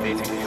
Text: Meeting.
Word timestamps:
Meeting. 0.00 0.39